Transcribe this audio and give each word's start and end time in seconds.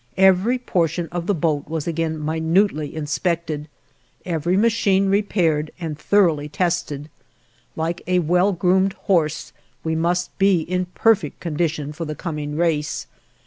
Every 0.17 0.57
portion 0.57 1.07
of 1.09 1.27
the 1.27 1.35
boat 1.35 1.67
was 1.67 1.85
again 1.85 2.17
minutely 2.17 2.95
inspected, 2.95 3.67
every 4.25 4.57
machine 4.57 5.09
repaired 5.09 5.69
and 5.79 5.95
thoroughly 5.95 6.49
tested. 6.49 7.07
Like 7.75 8.01
a 8.07 8.17
well 8.17 8.51
groomed 8.51 8.93
horse 8.93 9.53
we 9.83 9.93
must 9.93 10.35
be 10.39 10.61
in 10.61 10.85
perfect 10.95 11.39
condition 11.39 11.93
for 11.93 12.05
the 12.05 12.15
coming 12.15 12.57
race. 12.57 13.05